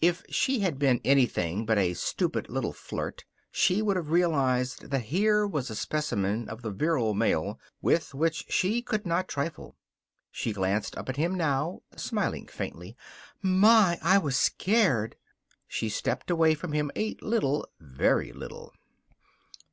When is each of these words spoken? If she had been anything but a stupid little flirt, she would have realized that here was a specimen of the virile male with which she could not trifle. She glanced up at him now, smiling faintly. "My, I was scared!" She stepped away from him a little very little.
If 0.00 0.22
she 0.28 0.60
had 0.60 0.78
been 0.78 1.00
anything 1.04 1.66
but 1.66 1.76
a 1.76 1.94
stupid 1.94 2.48
little 2.48 2.72
flirt, 2.72 3.24
she 3.50 3.82
would 3.82 3.96
have 3.96 4.10
realized 4.12 4.90
that 4.92 5.06
here 5.10 5.44
was 5.44 5.70
a 5.70 5.74
specimen 5.74 6.48
of 6.48 6.62
the 6.62 6.70
virile 6.70 7.14
male 7.14 7.58
with 7.82 8.14
which 8.14 8.44
she 8.48 8.80
could 8.80 9.04
not 9.04 9.26
trifle. 9.26 9.74
She 10.30 10.52
glanced 10.52 10.96
up 10.96 11.08
at 11.08 11.16
him 11.16 11.34
now, 11.34 11.82
smiling 11.96 12.46
faintly. 12.46 12.96
"My, 13.42 13.98
I 14.04 14.18
was 14.18 14.36
scared!" 14.36 15.16
She 15.66 15.88
stepped 15.88 16.30
away 16.30 16.54
from 16.54 16.70
him 16.72 16.92
a 16.94 17.16
little 17.20 17.66
very 17.80 18.30
little. 18.30 18.72